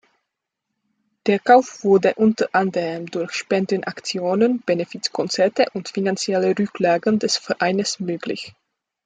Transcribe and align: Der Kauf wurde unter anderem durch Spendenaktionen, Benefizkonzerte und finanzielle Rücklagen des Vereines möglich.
Der 1.27 1.37
Kauf 1.37 1.83
wurde 1.83 2.15
unter 2.15 2.47
anderem 2.53 3.05
durch 3.05 3.33
Spendenaktionen, 3.33 4.59
Benefizkonzerte 4.65 5.67
und 5.75 5.89
finanzielle 5.89 6.57
Rücklagen 6.57 7.19
des 7.19 7.37
Vereines 7.37 7.99
möglich. 7.99 8.55